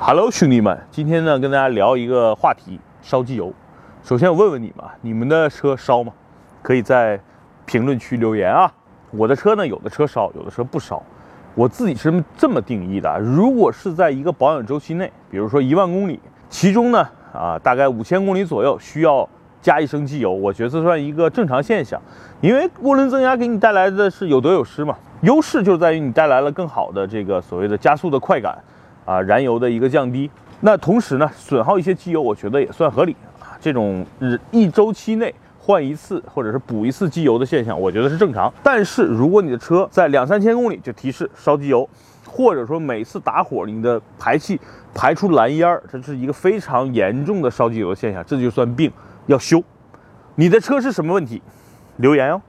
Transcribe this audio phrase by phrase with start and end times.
[0.00, 3.52] Hello，兄弟们，今天呢跟大家聊一个话题，烧机油。
[4.02, 6.12] 首先我问问你们，你们的车烧吗？
[6.62, 7.18] 可以在
[7.64, 8.70] 评论区留言啊。
[9.12, 11.02] 我的车呢，有的车烧，有的车不烧。
[11.54, 16.20] 我自己是这么定义的：如果是在一个保养周期内，比如说一万公里，
[16.50, 19.26] 其中呢啊大概五千公里左右需要
[19.62, 22.02] 加一升机油，我觉得算一个正常现象。
[22.42, 28.58] 因为涡轮增压给你带来的是有得有失嘛，优势就在于你带来了更好的这个所谓的加速的快感。
[29.04, 30.30] 啊，燃油的一个降低，
[30.60, 33.56] 那同时呢，损耗一些机油，我觉得也算合理啊。
[33.60, 38.52] 这种日一周期内换一次或者是补一次机油的现象，我觉得是正常。
[38.62, 41.88] 但是如果你的车在两三千公里就提示烧机油，
[42.26, 44.60] 或者说每次打火你的排气
[44.94, 48.90] 排出蓝烟儿，这是一个非常严重的烧机油的现象，这就算病，
[49.26, 49.62] 要修。
[50.34, 51.40] 你的车是什么问题？
[51.98, 52.40] 留言哦。